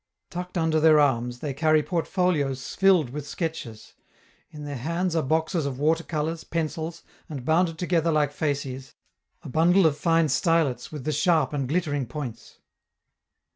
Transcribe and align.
Tucked 0.31 0.57
under 0.57 0.79
their 0.79 0.99
arms, 0.99 1.41
they 1.41 1.53
carry 1.53 1.83
portfolios 1.83 2.73
filled 2.73 3.11
with 3.11 3.27
sketches; 3.27 3.93
in 4.49 4.63
their 4.65 4.77
hands 4.77 5.15
are 5.15 5.21
boxes 5.21 5.67
of 5.67 5.77
water 5.77 6.03
colors, 6.03 6.43
pencils, 6.43 7.03
and, 7.29 7.45
bound 7.45 7.77
together 7.77 8.11
like 8.11 8.31
fasces, 8.31 8.95
a 9.43 9.49
bundle 9.49 9.85
of 9.85 9.95
fine 9.95 10.25
stylets 10.27 10.91
with 10.91 11.03
the 11.03 11.11
sharp 11.11 11.53
and 11.53 11.69
glittering 11.69 12.07
points. 12.07 12.57